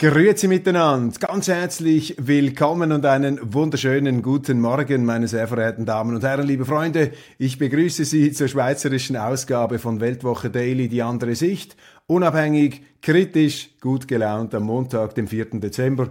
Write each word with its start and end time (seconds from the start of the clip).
Grüezi 0.00 0.48
miteinander, 0.48 1.14
ganz 1.18 1.46
herzlich 1.46 2.16
willkommen 2.18 2.90
und 2.90 3.04
einen 3.04 3.38
wunderschönen 3.52 4.22
guten 4.22 4.58
Morgen, 4.58 5.04
meine 5.04 5.28
sehr 5.28 5.46
verehrten 5.46 5.84
Damen 5.84 6.14
und 6.14 6.24
Herren, 6.24 6.46
liebe 6.46 6.64
Freunde. 6.64 7.12
Ich 7.36 7.58
begrüße 7.58 8.06
Sie 8.06 8.32
zur 8.32 8.48
schweizerischen 8.48 9.18
Ausgabe 9.18 9.78
von 9.78 10.00
Weltwoche 10.00 10.48
Daily, 10.48 10.88
die 10.88 11.02
andere 11.02 11.34
Sicht. 11.34 11.76
Unabhängig, 12.06 12.80
kritisch, 13.02 13.72
gut 13.82 14.08
gelaunt 14.08 14.54
am 14.54 14.62
Montag, 14.62 15.14
dem 15.16 15.28
4. 15.28 15.60
Dezember 15.60 16.08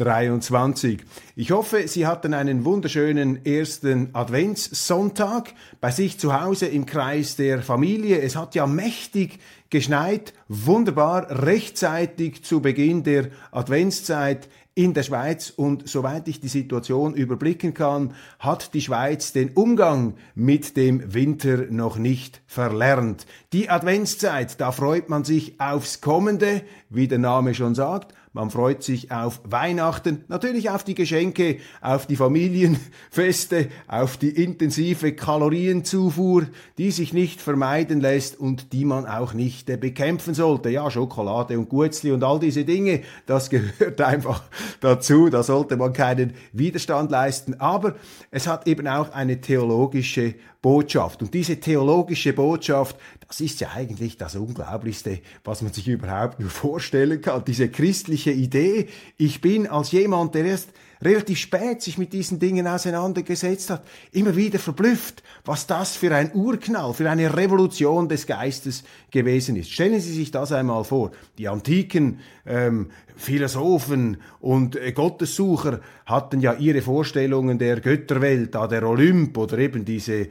2023. 0.00 1.00
Ich 1.36 1.50
hoffe, 1.50 1.86
Sie 1.86 2.06
hatten 2.06 2.32
einen 2.32 2.64
wunderschönen 2.64 3.44
ersten 3.44 4.14
Adventssonntag 4.14 5.52
bei 5.80 5.90
sich 5.90 6.18
zu 6.18 6.40
Hause 6.40 6.66
im 6.66 6.86
Kreis 6.86 7.36
der 7.36 7.62
Familie. 7.62 8.20
Es 8.20 8.34
hat 8.36 8.54
ja 8.54 8.66
mächtig 8.66 9.40
geschneit, 9.68 10.32
wunderbar 10.48 11.44
rechtzeitig 11.44 12.42
zu 12.42 12.60
Beginn 12.60 13.02
der 13.02 13.28
Adventszeit 13.52 14.48
in 14.74 14.94
der 14.94 15.02
Schweiz 15.02 15.50
und 15.50 15.88
soweit 15.88 16.28
ich 16.28 16.40
die 16.40 16.48
Situation 16.48 17.14
überblicken 17.14 17.74
kann, 17.74 18.14
hat 18.38 18.72
die 18.72 18.80
Schweiz 18.80 19.32
den 19.32 19.50
Umgang 19.50 20.14
mit 20.34 20.76
dem 20.76 21.12
Winter 21.12 21.66
noch 21.68 21.98
nicht 21.98 22.40
verlernt. 22.46 23.26
Die 23.52 23.68
Adventszeit, 23.68 24.60
da 24.60 24.72
freut 24.72 25.08
man 25.08 25.24
sich 25.24 25.60
aufs 25.60 26.00
Kommende, 26.00 26.62
wie 26.88 27.08
der 27.08 27.18
Name 27.18 27.54
schon 27.54 27.74
sagt, 27.74 28.14
man 28.32 28.48
freut 28.50 28.84
sich 28.84 29.10
auf 29.10 29.40
Weihnachten, 29.42 30.24
natürlich 30.28 30.70
auf 30.70 30.84
die 30.84 30.94
Geschenke, 30.94 31.58
auf 31.80 32.06
die 32.06 32.14
Familienfeste, 32.14 33.68
auf 33.88 34.18
die 34.18 34.30
intensive 34.30 35.14
Kalorienzufuhr, 35.14 36.46
die 36.78 36.92
sich 36.92 37.12
nicht 37.12 37.40
vermeiden 37.40 38.00
lässt 38.00 38.38
und 38.38 38.72
die 38.72 38.84
man 38.84 39.06
auch 39.06 39.34
nicht 39.34 39.68
äh, 39.68 39.76
bekämpfen 39.76 40.34
sollte. 40.34 40.70
Ja, 40.70 40.92
Schokolade 40.92 41.58
und 41.58 41.68
Gutzli 41.68 42.12
und 42.12 42.22
all 42.22 42.38
diese 42.38 42.64
Dinge, 42.64 43.02
das 43.26 43.50
gehört 43.50 44.00
einfach 44.00 44.44
dazu, 44.78 45.28
da 45.28 45.42
sollte 45.42 45.76
man 45.76 45.92
keinen 45.92 46.34
Widerstand 46.52 47.10
leisten. 47.10 47.58
Aber 47.58 47.96
es 48.30 48.46
hat 48.46 48.68
eben 48.68 48.86
auch 48.86 49.10
eine 49.10 49.40
theologische 49.40 50.36
Botschaft. 50.62 51.22
Und 51.22 51.32
diese 51.32 51.58
theologische 51.58 52.32
Botschaft, 52.32 52.96
das 53.26 53.40
ist 53.40 53.60
ja 53.60 53.70
eigentlich 53.74 54.16
das 54.16 54.36
Unglaublichste, 54.36 55.20
was 55.44 55.62
man 55.62 55.72
sich 55.72 55.88
überhaupt 55.88 56.40
nur 56.40 56.50
vorstellen 56.50 57.20
kann. 57.20 57.44
Diese 57.44 57.68
christliche 57.70 58.30
Idee, 58.30 58.88
ich 59.16 59.40
bin 59.40 59.66
als 59.66 59.92
jemand, 59.92 60.34
der 60.34 60.44
erst 60.44 60.70
relativ 61.02 61.38
spät 61.38 61.82
sich 61.82 61.98
mit 61.98 62.12
diesen 62.12 62.38
Dingen 62.38 62.66
auseinandergesetzt 62.66 63.70
hat, 63.70 63.84
immer 64.12 64.36
wieder 64.36 64.58
verblüfft, 64.58 65.22
was 65.44 65.66
das 65.66 65.96
für 65.96 66.14
ein 66.14 66.32
Urknall, 66.34 66.94
für 66.94 67.08
eine 67.10 67.36
Revolution 67.36 68.08
des 68.08 68.26
Geistes 68.26 68.84
gewesen 69.10 69.56
ist. 69.56 69.70
Stellen 69.70 70.00
Sie 70.00 70.12
sich 70.12 70.30
das 70.30 70.52
einmal 70.52 70.84
vor. 70.84 71.10
Die 71.38 71.48
antiken 71.48 72.20
ähm, 72.46 72.90
Philosophen 73.20 74.16
und 74.40 74.76
äh, 74.76 74.92
Gottessucher 74.92 75.80
hatten 76.06 76.40
ja 76.40 76.54
ihre 76.54 76.80
Vorstellungen 76.80 77.58
der 77.58 77.80
Götterwelt, 77.80 78.54
da 78.54 78.66
der 78.66 78.82
Olymp 78.88 79.36
oder 79.36 79.58
eben 79.58 79.84
diese 79.84 80.22
äh, 80.22 80.28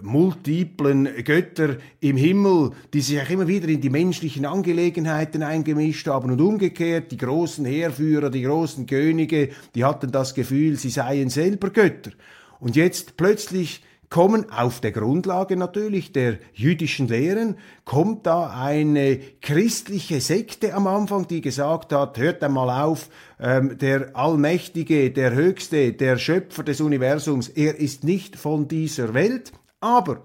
multiplen 0.00 1.08
Götter 1.22 1.76
im 2.00 2.16
Himmel, 2.16 2.70
die 2.94 3.02
sich 3.02 3.20
auch 3.20 3.28
immer 3.28 3.46
wieder 3.46 3.68
in 3.68 3.80
die 3.80 3.90
menschlichen 3.90 4.46
Angelegenheiten 4.46 5.42
eingemischt 5.42 6.06
haben 6.08 6.30
und 6.30 6.40
umgekehrt, 6.40 7.12
die 7.12 7.18
großen 7.18 7.66
Heerführer, 7.66 8.30
die 8.30 8.42
großen 8.42 8.86
Könige, 8.86 9.50
die 9.74 9.84
hatten 9.84 10.09
das 10.12 10.34
Gefühl, 10.34 10.76
sie 10.76 10.90
seien 10.90 11.30
selber 11.30 11.70
Götter. 11.70 12.10
Und 12.58 12.76
jetzt 12.76 13.16
plötzlich 13.16 13.82
kommen 14.10 14.50
auf 14.50 14.80
der 14.80 14.90
Grundlage 14.90 15.56
natürlich 15.56 16.12
der 16.12 16.38
jüdischen 16.52 17.06
Lehren, 17.06 17.56
kommt 17.84 18.26
da 18.26 18.50
eine 18.50 19.20
christliche 19.40 20.20
Sekte 20.20 20.74
am 20.74 20.88
Anfang, 20.88 21.28
die 21.28 21.40
gesagt 21.40 21.92
hat, 21.92 22.18
hört 22.18 22.42
einmal 22.42 22.82
auf, 22.84 23.08
ähm, 23.38 23.78
der 23.78 24.16
Allmächtige, 24.16 25.12
der 25.12 25.32
Höchste, 25.32 25.92
der 25.92 26.18
Schöpfer 26.18 26.64
des 26.64 26.80
Universums, 26.80 27.48
er 27.48 27.78
ist 27.78 28.02
nicht 28.02 28.34
von 28.34 28.66
dieser 28.66 29.14
Welt, 29.14 29.52
aber, 29.78 30.24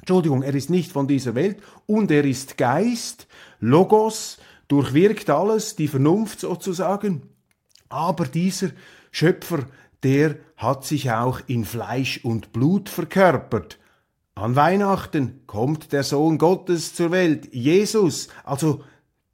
Entschuldigung, 0.00 0.42
er 0.42 0.54
ist 0.54 0.68
nicht 0.68 0.92
von 0.92 1.08
dieser 1.08 1.34
Welt 1.34 1.62
und 1.86 2.10
er 2.10 2.26
ist 2.26 2.58
Geist, 2.58 3.26
Logos, 3.58 4.38
durchwirkt 4.68 5.30
alles, 5.30 5.76
die 5.76 5.88
Vernunft 5.88 6.40
sozusagen, 6.40 7.22
aber 7.88 8.26
dieser 8.26 8.68
Schöpfer, 9.10 9.64
der 10.02 10.36
hat 10.56 10.84
sich 10.84 11.10
auch 11.10 11.40
in 11.46 11.64
Fleisch 11.64 12.24
und 12.24 12.52
Blut 12.52 12.88
verkörpert. 12.88 13.78
An 14.34 14.54
Weihnachten 14.54 15.40
kommt 15.46 15.92
der 15.92 16.04
Sohn 16.04 16.38
Gottes 16.38 16.94
zur 16.94 17.10
Welt, 17.10 17.52
Jesus, 17.52 18.28
also 18.44 18.84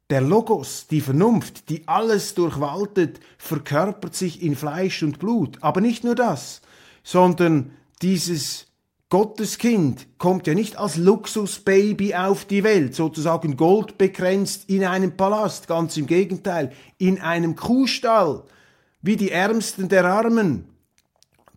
der 0.09 0.21
Logos, 0.21 0.87
die 0.87 1.01
Vernunft, 1.01 1.69
die 1.69 1.87
alles 1.87 2.35
durchwaltet, 2.35 3.19
verkörpert 3.37 4.15
sich 4.15 4.41
in 4.41 4.55
Fleisch 4.55 5.01
und 5.03 5.19
Blut. 5.19 5.57
Aber 5.61 5.81
nicht 5.81 6.03
nur 6.03 6.15
das, 6.15 6.61
sondern 7.03 7.71
dieses 8.01 8.67
Gotteskind 9.09 10.07
kommt 10.17 10.47
ja 10.47 10.53
nicht 10.55 10.77
als 10.77 10.97
Luxusbaby 10.97 12.15
auf 12.15 12.45
die 12.45 12.63
Welt, 12.63 12.95
sozusagen 12.95 13.55
goldbekränzt 13.55 14.69
in 14.69 14.83
einem 14.83 15.15
Palast, 15.15 15.67
ganz 15.67 15.95
im 15.97 16.07
Gegenteil, 16.07 16.71
in 16.97 17.21
einem 17.21 17.55
Kuhstall 17.55 18.43
wie 19.05 19.17
die 19.17 19.29
Ärmsten 19.29 19.87
der 19.87 20.03
Armen, 20.05 20.65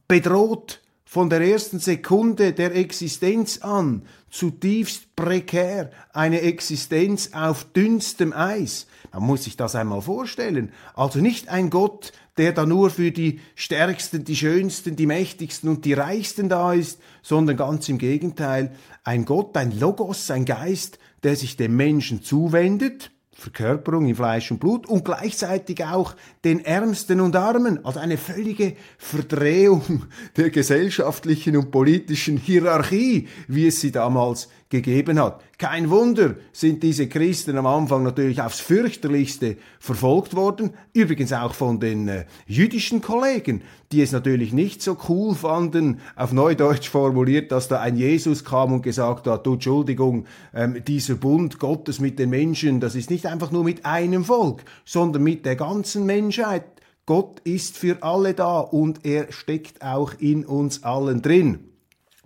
bedroht 0.07 0.83
von 1.07 1.31
der 1.31 1.41
ersten 1.41 1.79
Sekunde 1.79 2.53
der 2.53 2.77
Existenz 2.77 3.63
an, 3.63 4.03
zutiefst 4.29 5.17
prekär, 5.17 5.91
eine 6.13 6.43
Existenz 6.43 7.31
auf 7.33 7.65
dünnstem 7.65 8.35
Eis. 8.35 8.87
Man 9.15 9.23
muss 9.23 9.45
sich 9.45 9.57
das 9.57 9.75
einmal 9.75 10.03
vorstellen. 10.03 10.73
Also 10.95 11.21
nicht 11.21 11.49
ein 11.49 11.71
Gott, 11.71 12.13
der 12.37 12.53
da 12.53 12.67
nur 12.67 12.91
für 12.91 13.13
die 13.13 13.41
Stärksten, 13.55 14.25
die 14.25 14.37
Schönsten, 14.37 14.95
die 14.95 15.07
Mächtigsten 15.07 15.71
und 15.71 15.87
die 15.87 15.95
Reichsten 15.95 16.51
da 16.51 16.75
ist, 16.75 17.01
sondern 17.23 17.57
ganz 17.57 17.89
im 17.89 17.97
Gegenteil, 17.97 18.77
ein 19.05 19.25
Gott, 19.25 19.57
ein 19.57 19.81
Logos, 19.81 20.31
ein 20.31 20.45
Geist, 20.45 20.99
der 21.23 21.35
sich 21.35 21.57
dem 21.57 21.77
Menschen 21.77 22.23
zuwendet, 22.23 23.11
Verkörperung 23.39 24.07
in 24.07 24.17
Fleisch 24.17 24.51
und 24.51 24.59
Blut 24.59 24.89
und 24.89 25.05
gleichzeitig 25.05 25.85
auch 25.85 26.17
den 26.43 26.59
Ärmsten 26.59 27.21
und 27.21 27.37
Armen, 27.37 27.85
also 27.85 28.01
eine 28.01 28.19
völlige 28.19 28.75
Verdrehung 28.99 30.07
der 30.37 30.51
gesellschaftlichen 30.51 31.57
und 31.57 31.71
politischen 31.71 32.37
Hierarchie, 32.37 33.29
wie 33.47 33.69
es 33.69 33.81
sie 33.81 33.93
damals 33.93 34.49
gegeben 34.69 35.19
hat. 35.19 35.41
Kein 35.57 35.89
Wunder 35.91 36.35
sind 36.53 36.83
diese 36.83 37.09
Christen 37.09 37.57
am 37.57 37.67
Anfang 37.67 38.03
natürlich 38.03 38.43
aufs 38.43 38.61
fürchterlichste 38.61 39.57
verfolgt 39.81 40.37
worden, 40.37 40.75
übrigens 40.93 41.33
auch 41.33 41.55
von 41.55 41.81
den 41.81 42.09
äh, 42.09 42.27
jüdischen 42.47 43.01
Kollegen, 43.01 43.63
die 43.91 44.03
es 44.03 44.13
natürlich 44.13 44.53
nicht 44.53 44.83
so 44.83 44.97
cool 45.09 45.35
fanden, 45.35 46.01
auf 46.17 46.33
Neudeutsch 46.33 46.89
formuliert, 46.89 47.51
dass 47.51 47.69
da 47.69 47.81
ein 47.81 47.97
Jesus 47.97 48.45
kam 48.45 48.73
und 48.73 48.83
gesagt 48.83 49.27
hat, 49.27 49.47
du 49.47 49.55
Entschuldigung, 49.55 50.27
ähm, 50.55 50.83
dieser 50.87 51.15
Bund 51.15 51.59
Gottes 51.59 51.99
mit 51.99 52.19
den 52.19 52.31
Menschen, 52.31 52.81
das 52.81 52.95
ist 52.95 53.11
nicht 53.11 53.27
einfach 53.27 53.51
nur 53.51 53.65
mit 53.65 53.87
einem 53.87 54.25
Volk, 54.25 54.65
sondern 54.85 55.23
mit 55.23 55.47
der 55.47 55.57
ganzen 55.57 56.05
Menschheit. 56.05 56.65
Gott 57.07 57.41
ist 57.41 57.79
für 57.79 58.03
alle 58.03 58.35
da 58.35 58.61
und 58.61 59.07
er 59.07 59.33
steckt 59.33 59.81
auch 59.83 60.13
in 60.19 60.45
uns 60.45 60.85
allen 60.85 61.23
drin. 61.23 61.69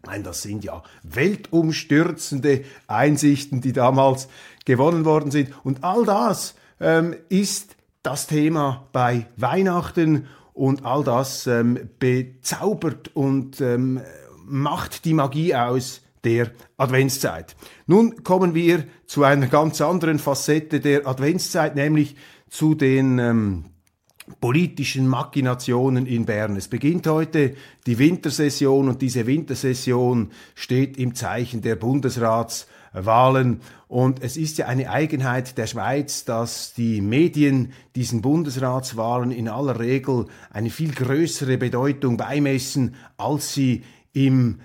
Nein, 0.05 0.25
das 0.25 0.43
sind 0.43 0.65
ja 0.65 0.83
weltumstürzende 1.05 2.65
Einsichten, 2.89 3.61
die 3.61 3.73
damals 3.73 4.29
gewonnen 4.65 5.05
worden 5.05 5.31
sind. 5.31 5.51
Und 5.65 5.85
all 5.85 6.05
das 6.05 6.55
ähm, 6.81 7.15
ist 7.29 7.77
das 8.03 8.27
Thema 8.27 8.89
bei 8.93 9.27
Weihnachten 9.37 10.27
und 10.53 10.85
all 10.85 11.05
das 11.05 11.47
ähm, 11.47 11.89
bezaubert 11.99 13.15
und 13.15 13.61
ähm, 13.61 14.01
macht 14.45 15.05
die 15.05 15.15
Magie 15.15 15.55
aus 15.55 16.03
der 16.25 16.51
Adventszeit. 16.77 17.57
Nun 17.87 18.23
kommen 18.23 18.55
wir 18.55 18.85
zu 19.07 19.25
einer 19.25 19.47
ganz 19.47 19.81
anderen 19.81 20.19
Facette 20.19 20.81
der 20.81 21.07
Adventszeit, 21.07 21.75
nämlich 21.75 22.17
zu 22.49 22.75
den 22.75 23.19
ähm, 23.19 23.65
politischen 24.41 25.09
Machinationen 25.09 26.07
in 26.07 26.25
Bern. 26.27 26.57
Es 26.57 26.69
beginnt 26.69 27.07
heute 27.07 27.55
die 27.87 27.99
Wintersession 27.99 28.89
und 28.89 29.03
diese 29.03 29.27
Wintersession 29.27 30.31
steht 30.55 30.97
im 30.97 31.15
Zeichen 31.15 31.61
der 31.61 31.77
Bundesratswahlen. 31.77 33.61
Und 33.89 34.23
es 34.23 34.37
ist 34.37 34.59
ja 34.59 34.67
eine 34.67 34.91
Eigenheit 34.91 35.59
der 35.59 35.67
Schweiz, 35.67 36.25
dass 36.25 36.73
die 36.75 37.01
Medien 37.01 37.73
diesen 37.97 38.23
Bundesratswahlen 38.23 39.33
in 39.33 39.49
aller 39.49 39.81
Regel 39.81 40.27
eine 40.51 40.71
viel 40.71 40.93
größere 40.93 41.59
Bedeutung 41.59 42.17
beimessen, 42.17 42.95
als 43.17 43.55
sie 43.55 43.83
im 44.13 44.61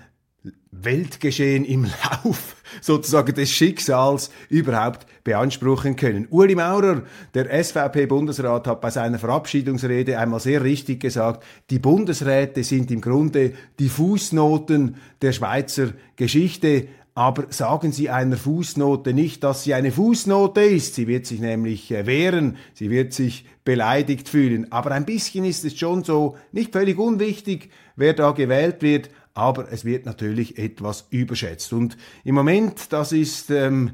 Weltgeschehen 0.70 1.64
im 1.64 1.84
Lauf 2.24 2.56
sozusagen 2.80 3.34
des 3.34 3.50
Schicksals 3.50 4.30
überhaupt 4.48 5.06
beanspruchen 5.24 5.96
können. 5.96 6.26
Uli 6.30 6.54
Maurer, 6.54 7.02
der 7.34 7.64
SVP-Bundesrat, 7.64 8.66
hat 8.66 8.80
bei 8.80 8.90
seiner 8.90 9.18
Verabschiedungsrede 9.18 10.18
einmal 10.18 10.40
sehr 10.40 10.62
richtig 10.62 11.00
gesagt, 11.00 11.44
die 11.70 11.78
Bundesräte 11.78 12.62
sind 12.64 12.90
im 12.90 13.00
Grunde 13.00 13.52
die 13.78 13.88
Fußnoten 13.88 14.96
der 15.22 15.32
Schweizer 15.32 15.88
Geschichte. 16.16 16.88
Aber 17.14 17.46
sagen 17.50 17.90
Sie 17.90 18.10
einer 18.10 18.36
Fußnote 18.36 19.12
nicht, 19.12 19.42
dass 19.42 19.64
sie 19.64 19.74
eine 19.74 19.90
Fußnote 19.90 20.60
ist. 20.60 20.94
Sie 20.94 21.08
wird 21.08 21.26
sich 21.26 21.40
nämlich 21.40 21.90
äh, 21.90 22.06
wehren, 22.06 22.56
sie 22.74 22.90
wird 22.90 23.12
sich 23.12 23.44
beleidigt 23.64 24.28
fühlen. 24.28 24.70
Aber 24.70 24.92
ein 24.92 25.04
bisschen 25.04 25.44
ist 25.44 25.64
es 25.64 25.76
schon 25.76 26.04
so, 26.04 26.36
nicht 26.52 26.72
völlig 26.72 26.96
unwichtig, 26.96 27.70
wer 27.96 28.14
da 28.14 28.30
gewählt 28.30 28.82
wird, 28.82 29.10
aber 29.38 29.70
es 29.70 29.84
wird 29.84 30.04
natürlich 30.04 30.58
etwas 30.58 31.06
überschätzt. 31.10 31.72
Und 31.72 31.96
im 32.24 32.34
Moment, 32.34 32.92
das 32.92 33.12
ist 33.12 33.50
ähm, 33.50 33.92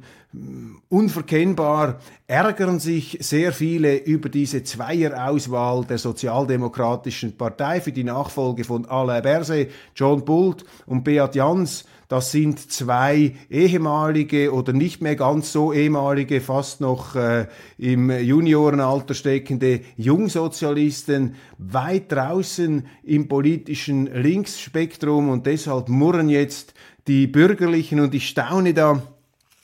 unverkennbar, 0.88 2.00
ärgern 2.26 2.80
sich 2.80 3.18
sehr 3.20 3.52
viele 3.52 3.96
über 3.96 4.30
diese 4.30 4.64
Zweierauswahl 4.64 5.84
der 5.84 5.98
Sozialdemokratischen 5.98 7.36
Partei 7.36 7.82
für 7.82 7.92
die 7.92 8.04
Nachfolge 8.04 8.64
von 8.64 8.86
Alain 8.86 9.22
Berset, 9.22 9.70
John 9.94 10.24
Bult 10.24 10.64
und 10.86 11.04
Beat 11.04 11.34
Jans. 11.34 11.84
Das 12.08 12.32
sind 12.32 12.70
zwei 12.70 13.34
ehemalige 13.50 14.52
oder 14.52 14.72
nicht 14.72 15.00
mehr 15.00 15.16
ganz 15.16 15.52
so 15.52 15.72
ehemalige, 15.72 16.40
fast 16.40 16.80
noch 16.80 17.16
äh, 17.16 17.46
im 17.78 18.10
Juniorenalter 18.10 19.14
steckende 19.14 19.80
Jungsozialisten, 19.96 21.36
weit 21.58 22.12
draußen 22.12 22.86
im 23.04 23.28
politischen 23.28 24.06
Linksspektrum 24.06 25.30
und 25.30 25.46
deshalb 25.46 25.88
murren 25.88 26.28
jetzt 26.28 26.74
die 27.06 27.26
Bürgerlichen 27.26 28.00
und 28.00 28.14
ich 28.14 28.28
staune 28.28 28.74
da, 28.74 29.02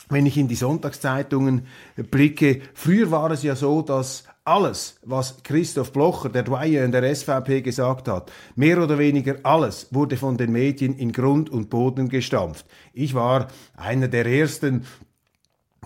wenn 0.09 0.27
ich 0.27 0.37
in 0.37 0.49
die 0.49 0.57
Sonntagszeitungen 0.57 1.67
blicke. 2.11 2.61
Früher 2.75 3.11
war 3.11 3.31
es 3.31 3.43
ja 3.43 3.55
so, 3.55 3.83
dass 3.83 4.25
alles, 4.45 4.99
was 5.05 5.43
Christoph 5.43 5.93
Blocher, 5.93 6.29
der 6.29 6.43
Doyen 6.43 6.93
der 6.93 7.15
SVP, 7.15 7.63
gesagt 7.63 8.09
hat, 8.09 8.33
mehr 8.57 8.83
oder 8.83 8.99
weniger 8.99 9.37
alles, 9.43 9.89
wurde 9.91 10.17
von 10.17 10.37
den 10.37 10.53
Medien 10.53 10.97
in 10.97 11.13
Grund 11.13 11.51
und 11.51 11.71
Boden 11.71 12.09
gestampft. 12.09 12.67
Ich 12.93 13.15
war 13.15 13.49
einer 13.77 14.09
der 14.09 14.27
ersten, 14.27 14.87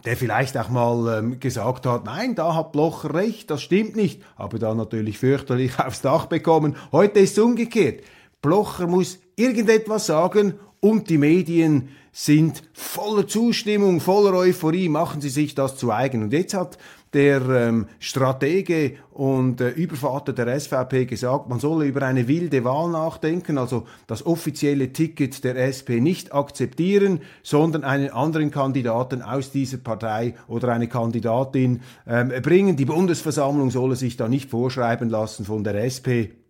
der 0.05 0.17
vielleicht 0.17 0.57
auch 0.57 0.69
mal 0.69 1.19
ähm, 1.19 1.41
gesagt 1.41 1.87
hat, 1.87 2.05
nein, 2.05 2.35
da 2.35 2.55
hat 2.55 2.73
Blocher 2.73 3.15
recht, 3.15 3.51
das 3.51 3.63
stimmt 3.63 3.97
nicht, 3.97 4.23
aber 4.37 4.59
dann 4.59 4.77
natürlich 4.77 5.19
fürchterlich 5.19 5.79
aufs 5.79 6.03
Dach 6.03 6.27
bekommen. 6.27 6.77
Heute 6.93 7.21
ist 7.21 7.37
es 7.37 7.45
umgekehrt. 7.45 8.03
Blocher 8.41 8.87
muss 8.87 9.19
irgendetwas 9.37 10.07
sagen 10.07 10.55
und 10.81 11.09
die 11.09 11.19
Medien 11.19 11.89
sind 12.13 12.63
voller 12.73 13.27
Zustimmung, 13.27 14.01
voller 14.01 14.35
Euphorie, 14.39 14.89
machen 14.89 15.21
sie 15.21 15.31
sich 15.31 15.57
das 15.57 15.77
zu 15.77 15.91
eigen. 15.91 16.23
Und 16.23 16.33
jetzt 16.33 16.55
hat 16.55 16.79
der 17.15 17.41
ähm, 17.49 17.87
Stratege 18.01 18.97
und 19.13 19.61
äh, 19.61 19.71
Übervater 19.71 20.33
der 20.33 20.59
SVP 20.59 21.07
gesagt, 21.07 21.49
man 21.49 21.61
solle 21.61 21.87
über 21.87 22.03
eine 22.03 22.29
wilde 22.29 22.65
Wahl 22.65 22.91
nachdenken, 22.91 23.57
also 23.57 23.85
das 24.07 24.27
offizielle 24.27 24.93
Ticket 24.93 25.45
der 25.45 25.57
SP 25.57 26.03
nicht 26.03 26.35
akzeptieren, 26.35 27.21
sondern 27.43 27.85
einen 27.85 28.11
anderen 28.11 28.51
Kandidaten 28.51 29.23
aus 29.23 29.53
dieser 29.53 29.79
Partei 29.79 30.35
oder 30.49 30.69
eine 30.69 30.89
Kandidatin 30.89 31.81
ähm, 32.07 32.33
bringen. 32.43 32.77
Die 32.77 32.85
Bundesversammlung 32.85 33.71
solle 33.71 33.97
sich 33.97 34.17
da 34.17 34.29
nicht 34.29 34.51
vorschreiben 34.51 35.09
lassen 35.09 35.45
von 35.45 35.65
der 35.65 35.83
SP 35.87 36.44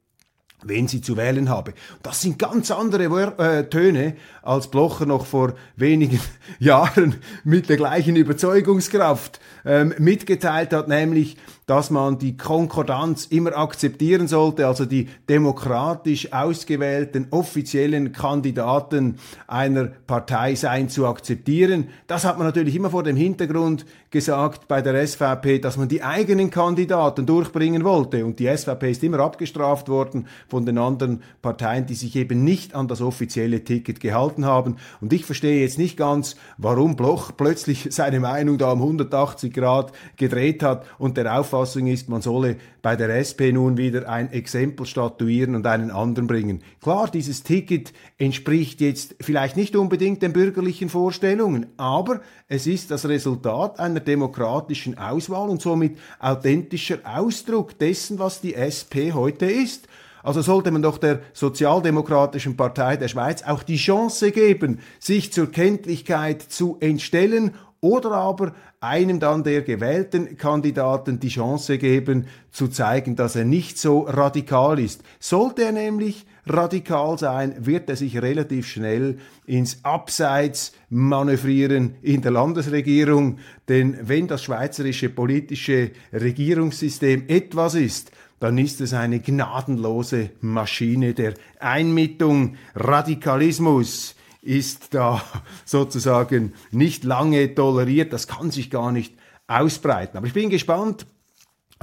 wen 0.67 0.89
sie 0.89 1.01
zu 1.01 1.17
wählen 1.17 1.49
habe. 1.49 1.75
Das 2.03 2.21
sind 2.23 2.39
ganz 2.39 2.71
andere 2.71 3.05
äh, 3.39 3.69
Töne, 3.69 4.17
als 4.43 4.69
Blocher 4.69 5.07
noch 5.07 5.27
vor 5.27 5.55
wenigen 5.77 6.21
Jahren 6.59 7.17
mit 7.45 7.69
der 7.69 7.77
gleichen 7.77 8.17
Überzeugungskraft 8.17 9.41
ähm, 9.65 9.95
mitgeteilt 9.99 10.73
hat, 10.73 10.89
nämlich 10.89 11.37
dass 11.67 11.91
man 11.91 12.19
die 12.19 12.37
Konkordanz 12.37 13.27
immer 13.27 13.57
akzeptieren 13.57 14.29
sollte, 14.29 14.67
also 14.67 14.85
die 14.85 15.09
demokratisch 15.29 16.33
ausgewählten 16.33 17.29
offiziellen 17.31 18.13
Kandidaten 18.13 19.17
einer 19.47 19.85
Partei 19.85 20.55
sein 20.55 20.89
zu 20.89 21.07
akzeptieren. 21.07 21.89
Das 22.07 22.25
hat 22.25 22.37
man 22.39 22.47
natürlich 22.47 22.77
immer 22.77 22.91
vor 22.91 23.03
dem 23.03 23.17
Hintergrund 23.17 23.87
gesagt 24.11 24.69
bei 24.69 24.83
der 24.83 25.07
SVP, 25.07 25.59
dass 25.59 25.77
man 25.77 25.89
die 25.89 26.03
eigenen 26.03 26.51
Kandidaten 26.51 27.27
durchbringen 27.27 27.85
wollte. 27.85 28.25
Und 28.25 28.39
die 28.39 28.55
SVP 28.55 28.91
ist 28.91 29.03
immer 29.03 29.21
abgestraft 29.21 29.89
worden 29.89 30.27
von 30.49 30.67
den 30.67 30.79
anderen 30.79 31.23
Parteien, 31.43 31.87
die 31.87 31.95
sich 31.95 32.15
eben 32.17 32.45
nicht 32.45 32.75
an 32.75 32.89
das 32.89 33.01
offizielle 33.01 33.65
Ticket 33.65 34.01
gehalten 34.01 34.45
haben. 34.45 34.77
Und 35.01 35.13
ich 35.13 35.25
verstehe 35.25 35.63
jetzt 35.63 35.79
nicht 35.79 35.97
ganz, 35.97 36.37
warum 36.59 36.95
Bloch 36.97 37.33
plötzlich 37.37 37.89
seine 37.91 38.21
Meinung 38.21 38.59
da 38.59 38.73
um 38.73 38.83
180 38.83 39.53
Grad 39.53 39.93
gedreht 40.17 40.63
hat 40.63 40.85
und 40.99 41.17
der 41.17 41.39
Aufwand 41.39 41.54
Auffassung 41.55 41.87
ist, 41.87 42.09
man 42.09 42.21
solle 42.21 42.57
bei 42.83 42.97
der 42.97 43.09
SP 43.15 43.53
nun 43.53 43.77
wieder 43.77 44.09
ein 44.09 44.33
Exempel 44.33 44.87
statuieren 44.87 45.55
und 45.55 45.67
einen 45.67 45.91
anderen 45.91 46.27
bringen. 46.27 46.63
Klar, 46.83 47.09
dieses 47.09 47.45
Ticket 47.45 47.93
entspricht 48.19 48.81
jetzt 48.81 49.15
vielleicht 49.21 49.57
nicht 49.57 49.77
unbedingt 49.77 50.21
den 50.23 50.33
bürgerlichen 50.33 50.89
Vorstellungen, 50.89 51.67
aber 51.77 52.21
es 52.49 52.67
ist 52.67 52.91
das 52.91 53.09
Resultat 53.09 53.79
einer 53.79 54.01
demokratischen 54.01 54.99
Auswahl 54.99 55.49
und 55.49 55.63
somit 55.63 55.97
authentischer 56.19 56.99
Ausdruck 57.05 57.79
dessen, 57.79 58.19
was 58.19 58.41
die 58.41 58.55
SP 58.59 59.15
heute 59.15 59.47
ist. 59.47 59.87
Also 60.25 60.41
sollte 60.41 60.71
man 60.71 60.83
doch 60.83 60.99
der 60.99 61.21
Sozialdemokratischen 61.35 62.57
Partei 62.57 62.97
der 62.97 63.09
Schweiz 63.09 63.43
auch 63.43 63.63
die 63.63 63.77
Chance 63.77 64.33
geben, 64.33 64.81
sich 64.99 65.33
zur 65.33 65.53
Kenntlichkeit 65.53 66.43
zu 66.43 66.79
entstellen 66.81 67.53
oder 67.85 68.13
aber 68.13 68.55
einem 68.81 69.21
dann 69.21 69.45
der 69.45 69.61
gewählten 69.61 70.39
Kandidaten 70.39 71.21
die 71.21 71.29
Chance 71.29 71.77
geben, 71.77 72.27
zu 72.51 72.69
zeigen, 72.69 73.15
dass 73.15 73.37
er 73.37 73.45
nicht 73.45 73.77
so 73.77 74.01
radikal 74.01 74.79
ist. 74.79 75.03
Sollte 75.21 75.65
er 75.65 75.73
nämlich 75.73 76.25
radikal 76.47 77.19
sein, 77.19 77.55
wird 77.59 77.91
er 77.91 77.97
sich 77.97 78.23
relativ 78.23 78.67
schnell 78.67 79.19
ins 79.45 79.85
Abseits 79.85 80.73
manövrieren 80.89 81.97
in 82.01 82.23
der 82.23 82.31
Landesregierung. 82.31 83.39
Denn 83.69 83.99
wenn 84.01 84.29
das 84.29 84.43
schweizerische 84.45 85.11
politische 85.11 85.91
Regierungssystem 86.11 87.25
etwas 87.29 87.75
ist, 87.75 88.13
dann 88.41 88.57
ist 88.57 88.81
es 88.81 88.95
eine 88.95 89.21
gnadenlose 89.21 90.31
Maschine 90.41 91.13
der 91.13 91.35
Einmittung, 91.61 92.57
Radikalismus, 92.75 94.17
ist 94.45 94.95
da 94.95 95.23
sozusagen 95.65 96.55
nicht 96.71 97.05
lange 97.05 97.55
toleriert. 97.55 98.13
Das 98.13 98.27
kann 98.27 98.51
sich 98.51 98.71
gar 98.71 98.93
nicht 98.93 99.15
ausbreiten. 99.47 100.17
Aber 100.17 100.27
ich 100.27 100.33
bin 100.33 100.51
gespannt, 100.51 101.07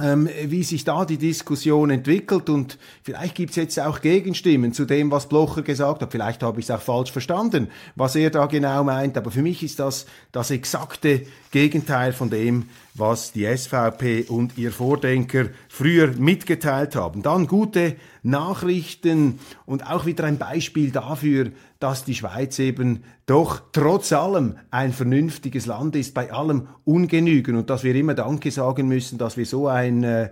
ähm, 0.00 0.28
wie 0.44 0.64
sich 0.64 0.84
da 0.84 1.04
die 1.04 1.18
Diskussion 1.18 1.90
entwickelt 1.90 2.48
und 2.48 2.78
vielleicht 3.02 3.34
gibt 3.34 3.50
es 3.50 3.56
jetzt 3.56 3.78
auch 3.78 4.00
Gegenstimmen 4.00 4.72
zu 4.72 4.84
dem, 4.84 5.10
was 5.10 5.28
Blocher 5.28 5.62
gesagt 5.62 6.02
hat. 6.02 6.10
Vielleicht 6.10 6.42
habe 6.42 6.60
ich 6.60 6.66
es 6.66 6.70
auch 6.70 6.80
falsch 6.80 7.12
verstanden, 7.12 7.68
was 7.94 8.16
er 8.16 8.30
da 8.30 8.46
genau 8.46 8.84
meint, 8.84 9.16
aber 9.16 9.30
für 9.30 9.42
mich 9.42 9.62
ist 9.62 9.78
das 9.78 10.06
das 10.32 10.50
exakte 10.50 11.26
Gegenteil 11.50 12.12
von 12.12 12.30
dem, 12.30 12.68
was 12.94 13.32
die 13.32 13.46
SVP 13.46 14.26
und 14.28 14.58
ihr 14.58 14.70
Vordenker 14.70 15.46
früher 15.68 16.08
mitgeteilt 16.08 16.94
haben. 16.94 17.22
Dann 17.22 17.46
gute 17.46 17.96
Nachrichten 18.22 19.38
und 19.64 19.86
auch 19.90 20.04
wieder 20.04 20.24
ein 20.24 20.38
Beispiel 20.38 20.90
dafür, 20.90 21.52
dass 21.78 22.04
die 22.04 22.14
Schweiz 22.14 22.58
eben 22.58 23.04
doch 23.26 23.62
trotz 23.72 24.12
allem 24.12 24.56
ein 24.70 24.92
vernünftiges 24.92 25.66
Land 25.66 25.96
ist, 25.96 26.14
bei 26.14 26.32
allem 26.32 26.68
Ungenügen 26.84 27.56
und 27.56 27.70
dass 27.70 27.82
wir 27.82 27.94
immer 27.94 28.14
Danke 28.14 28.50
sagen 28.50 28.88
müssen, 28.88 29.18
dass 29.18 29.36
wir 29.36 29.46
so 29.46 29.68
ein 29.68 30.04
äh 30.04 30.30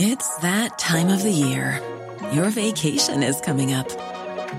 It's 0.00 0.36
that 0.42 0.78
time 0.78 1.12
of 1.12 1.22
the 1.22 1.32
year. 1.32 1.80
Your 2.32 2.50
vacation 2.50 3.22
is 3.22 3.40
coming 3.40 3.74
up. 3.74 3.88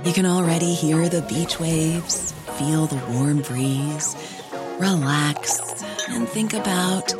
You 0.03 0.11
can 0.11 0.25
already 0.25 0.73
hear 0.73 1.09
the 1.09 1.21
beach 1.21 1.59
waves, 1.59 2.33
feel 2.59 2.87
the 2.87 2.99
warm 3.13 3.41
breeze, 3.41 4.17
relax 4.81 5.81
and 6.09 6.27
think 6.27 6.53
about 6.53 7.15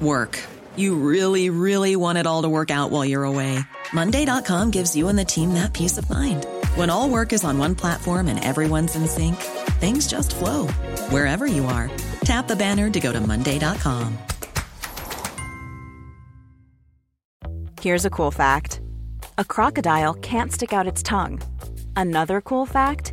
work. 0.00 0.42
You 0.74 0.96
really, 0.96 1.50
really 1.50 1.94
want 1.94 2.18
it 2.18 2.26
all 2.26 2.42
to 2.42 2.48
work 2.48 2.72
out 2.72 2.90
while 2.90 3.04
you're 3.04 3.22
away. 3.24 3.60
Monday.com 3.92 4.72
gives 4.72 4.96
you 4.96 5.06
and 5.06 5.16
the 5.16 5.24
team 5.24 5.54
that 5.54 5.72
peace 5.72 5.98
of 5.98 6.10
mind. 6.10 6.46
When 6.74 6.90
all 6.90 7.08
work 7.08 7.32
is 7.32 7.44
on 7.44 7.58
one 7.58 7.76
platform 7.76 8.26
and 8.26 8.42
everyone's 8.42 8.96
in 8.96 9.06
sync, 9.06 9.36
things 9.78 10.08
just 10.08 10.34
flow 10.34 10.66
wherever 11.10 11.46
you 11.46 11.66
are. 11.66 11.88
Tap 12.24 12.48
the 12.48 12.56
banner 12.56 12.90
to 12.90 13.00
go 13.00 13.12
to 13.12 13.20
Monday.com. 13.20 14.18
Here's 17.80 18.04
a 18.04 18.10
cool 18.10 18.32
fact 18.32 18.80
a 19.38 19.44
crocodile 19.44 20.14
can't 20.14 20.52
stick 20.52 20.72
out 20.72 20.88
its 20.88 21.02
tongue. 21.04 21.40
Another 21.94 22.40
cool 22.40 22.66
fact 22.66 23.12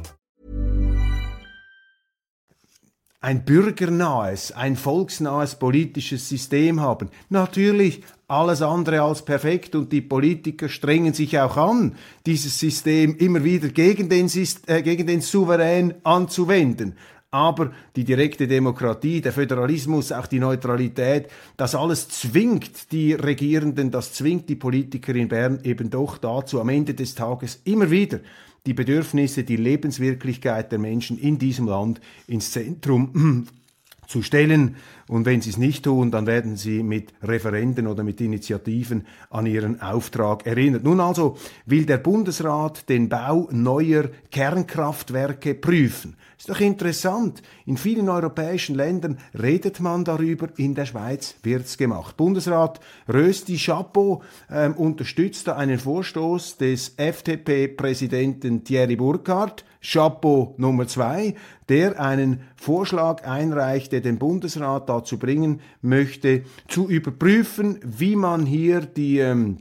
Ein 3.23 3.45
bürgernahes, 3.45 4.51
ein 4.51 4.75
volksnahes 4.75 5.55
politisches 5.55 6.27
System 6.27 6.81
haben. 6.81 7.09
Natürlich 7.29 8.01
alles 8.27 8.63
andere 8.63 9.01
als 9.01 9.23
perfekt 9.23 9.75
und 9.75 9.91
die 9.91 10.01
Politiker 10.01 10.69
strengen 10.69 11.13
sich 11.13 11.37
auch 11.39 11.55
an, 11.55 11.95
dieses 12.25 12.57
System 12.57 13.15
immer 13.17 13.43
wieder 13.43 13.69
gegen 13.69 14.09
den, 14.09 14.27
äh, 14.65 14.81
gegen 14.81 15.05
den 15.05 15.21
Souverän 15.21 15.93
anzuwenden 16.03 16.95
aber 17.31 17.71
die 17.95 18.03
direkte 18.03 18.45
Demokratie, 18.45 19.21
der 19.21 19.31
Föderalismus, 19.31 20.11
auch 20.11 20.27
die 20.27 20.39
Neutralität, 20.39 21.29
das 21.55 21.75
alles 21.75 22.09
zwingt 22.09 22.91
die 22.91 23.13
Regierenden, 23.13 23.89
das 23.89 24.13
zwingt 24.13 24.49
die 24.49 24.57
Politiker 24.57 25.15
in 25.15 25.29
Bern 25.29 25.59
eben 25.63 25.89
doch 25.89 26.17
dazu, 26.17 26.59
am 26.59 26.67
Ende 26.67 26.93
des 26.93 27.15
Tages 27.15 27.61
immer 27.63 27.89
wieder 27.89 28.19
die 28.65 28.73
Bedürfnisse, 28.73 29.43
die 29.43 29.55
Lebenswirklichkeit 29.55 30.71
der 30.71 30.79
Menschen 30.79 31.17
in 31.17 31.39
diesem 31.39 31.67
Land 31.67 31.99
ins 32.27 32.51
Zentrum 32.51 33.47
zu 34.07 34.21
stellen. 34.21 34.75
Und 35.11 35.25
wenn 35.25 35.41
sie 35.41 35.49
es 35.49 35.57
nicht 35.57 35.83
tun, 35.83 36.09
dann 36.09 36.25
werden 36.25 36.55
sie 36.55 36.83
mit 36.83 37.11
Referenden 37.21 37.87
oder 37.87 38.01
mit 38.01 38.21
Initiativen 38.21 39.05
an 39.29 39.45
ihren 39.45 39.81
Auftrag 39.81 40.45
erinnert. 40.47 40.85
Nun 40.85 41.01
also 41.01 41.35
will 41.65 41.85
der 41.85 41.97
Bundesrat 41.97 42.87
den 42.87 43.09
Bau 43.09 43.49
neuer 43.51 44.05
Kernkraftwerke 44.31 45.53
prüfen. 45.55 46.15
Ist 46.41 46.49
doch 46.49 46.61
interessant. 46.61 47.43
In 47.65 47.77
vielen 47.77 48.09
europäischen 48.09 48.73
Ländern 48.73 49.19
redet 49.37 49.79
man 49.79 50.03
darüber, 50.03 50.47
in 50.55 50.73
der 50.73 50.87
Schweiz 50.87 51.35
wird's 51.43 51.77
gemacht. 51.77 52.17
Bundesrat 52.17 52.79
Rösti 53.07 53.57
Chapeau 53.57 54.23
ähm, 54.49 54.73
unterstützt 54.73 55.47
da 55.47 55.57
einen 55.57 55.77
Vorstoß 55.77 56.57
des 56.57 56.95
FDP-Präsidenten 56.97 58.63
Thierry 58.63 58.95
Burkhardt, 58.95 59.65
Chapeau 59.83 60.55
Nummer 60.57 60.87
zwei, 60.87 61.35
der 61.69 61.99
einen 61.99 62.41
Vorschlag 62.55 63.23
einreicht, 63.23 63.91
der 63.91 64.01
den 64.01 64.17
Bundesrat 64.17 64.89
dazu 65.01 65.17
bringen 65.17 65.61
möchte, 65.81 66.43
zu 66.67 66.87
überprüfen, 66.87 67.79
wie 67.83 68.15
man 68.15 68.45
hier 68.45 68.81
die, 68.81 69.19
ähm, 69.19 69.57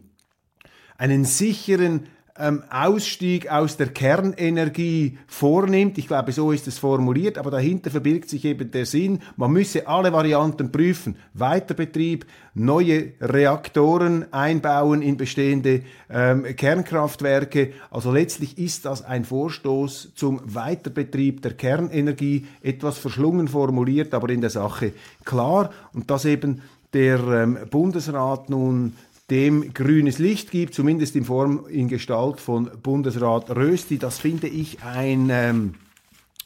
einen 0.99 1.25
sicheren 1.25 2.07
ähm, 2.41 2.63
Ausstieg 2.71 3.51
aus 3.51 3.77
der 3.77 3.89
Kernenergie 3.89 5.19
vornimmt. 5.27 5.99
Ich 5.99 6.07
glaube, 6.07 6.33
so 6.33 6.53
ist 6.53 6.67
es 6.67 6.79
formuliert, 6.79 7.39
aber 7.39 7.51
dahinter 7.51 7.91
verbirgt 7.91 8.29
sich 8.29 8.45
eben 8.45 8.71
der 8.71 8.87
Sinn, 8.87 9.21
man 9.37 9.53
müsse 9.53 9.87
alle 9.87 10.13
Varianten 10.13 10.73
prüfen. 10.73 11.17
Weiterbetrieb, 11.35 12.27
neue 12.55 13.13
Reaktoren 13.21 14.33
einbauen 14.33 15.03
in 15.03 15.17
bestehende 15.17 15.83
ähm, 16.09 16.45
Kernkraftwerke. 16.57 17.73
Also 17.91 18.11
letztlich 18.13 18.59
ist 18.59 18.85
das 18.85 19.05
ein 19.05 19.25
Vorstoß 19.25 20.13
zum 20.15 20.41
Weiterbetrieb 20.45 21.43
der 21.43 21.55
Kernenergie, 21.55 22.47
etwas 22.63 22.99
verschlungen 22.99 23.49
formuliert, 23.49 24.15
aber 24.15 24.31
in 24.31 24.41
der 24.41 24.51
Sache 24.51 24.93
klar. 25.25 25.71
Und 25.93 26.11
dass 26.11 26.25
eben 26.25 26.63
der 26.93 27.21
ähm, 27.21 27.59
Bundesrat 27.71 28.51
nun 28.51 28.95
dem 29.31 29.73
grünes 29.73 30.19
Licht 30.19 30.51
gibt, 30.51 30.75
zumindest 30.75 31.15
in 31.17 31.25
Form, 31.25 31.67
in 31.69 31.89
Gestalt 31.89 32.41
von 32.41 32.71
Bundesrat 32.83 33.51
Rösti. 33.51 33.99
Das 33.99 34.19
finde 34.19 34.49
ich 34.49 34.83
ein 34.83 35.29
ähm, 35.31 35.75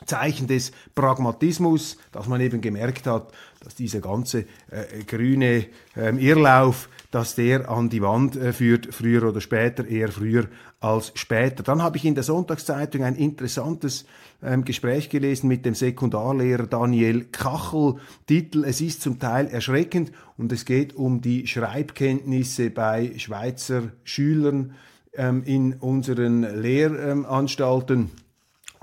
Zeichen 0.07 0.47
des 0.47 0.73
Pragmatismus, 0.95 1.97
dass 2.13 2.29
man 2.29 2.41
eben 2.41 2.61
gemerkt 2.61 3.07
hat, 3.07 3.33
dass 3.61 3.75
dieser 3.75 4.01
ganze 4.01 4.41
äh, 4.71 5.05
grüne 5.07 5.67
äh, 5.97 6.17
Irrlauf, 6.19 6.89
dass 7.11 7.35
der 7.35 7.71
an 7.71 7.89
die 7.89 8.03
Wand 8.03 8.37
äh, 8.37 8.53
führt, 8.53 8.95
früher 8.95 9.29
oder 9.29 9.41
später, 9.41 9.87
eher 9.87 10.11
früher 10.11 10.49
als 10.81 11.13
später. 11.15 11.63
Dann 11.63 11.83
habe 11.83 11.97
ich 11.97 12.05
in 12.05 12.15
der 12.15 12.25
Sonntagszeitung 12.25 13.05
ein 13.05 13.17
interessantes 13.17 14.05
ähm, 14.43 14.65
Gespräch 14.65 15.09
gelesen 15.09 15.49
mit 15.49 15.65
dem 15.65 15.75
Sekundarlehrer 15.75 16.67
Daniel 16.67 17.25
Kachel. 17.25 17.97
Titel, 18.27 18.65
es 18.65 18.81
ist 18.81 19.01
zum 19.01 19.19
Teil 19.19 19.47
erschreckend 19.47 20.13
und 20.37 20.53
es 20.53 20.65
geht 20.65 20.95
um 20.95 21.21
die 21.21 21.47
Schreibkenntnisse 21.47 22.71
bei 22.71 23.13
Schweizer 23.17 23.85
Schülern 24.03 24.75
ähm, 25.15 25.43
in 25.45 25.75
unseren 25.75 26.43
Lehranstalten 26.61 28.11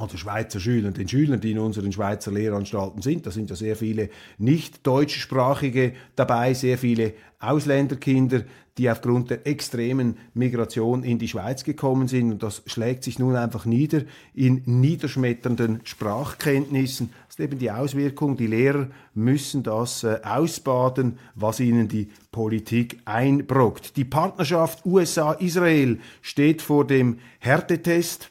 also 0.02 0.18
Schweizer 0.18 0.60
Schülern, 0.60 0.94
den 0.94 1.08
Schülern, 1.08 1.40
die 1.40 1.52
in 1.52 1.60
unseren 1.60 1.92
Schweizer 1.92 2.32
Lehranstalten 2.32 3.02
sind. 3.02 3.26
Da 3.26 3.32
sind 3.32 3.50
ja 3.50 3.56
sehr 3.56 3.76
viele 3.76 4.10
nicht 4.38 4.86
deutschsprachige 4.86 5.94
dabei, 6.16 6.54
sehr 6.54 6.78
viele 6.78 7.14
Ausländerkinder, 7.40 8.44
die 8.78 8.90
aufgrund 8.90 9.30
der 9.30 9.46
extremen 9.46 10.18
Migration 10.34 11.04
in 11.04 11.20
die 11.20 11.28
Schweiz 11.28 11.64
gekommen 11.64 12.08
sind. 12.08 12.32
Und 12.32 12.44
das 12.44 12.64
schlägt 12.66 13.04
sich 13.04 13.20
nun 13.20 13.36
einfach 13.36 13.66
nieder 13.66 14.04
in 14.34 14.64
niederschmetternden 14.66 15.82
Sprachkenntnissen. 15.84 17.12
Das 17.28 17.36
ist 17.36 17.40
eben 17.40 17.60
die 17.60 17.72
Auswirkung. 17.72 18.38
Die 18.38 18.48
Lehrer 18.48 18.88
müssen 19.14 19.64
das 19.64 20.04
äh, 20.04 20.20
ausbaden, 20.24 21.20
was 21.36 21.60
ihnen 21.60 21.90
die 21.90 22.10
Politik 22.32 23.00
einbrockt. 23.06 23.98
Die 23.98 24.06
Partnerschaft 24.06 24.86
USA-Israel 24.86 26.00
steht 26.22 26.62
vor 26.62 26.88
dem 26.88 27.20
Härtetest. 27.40 28.31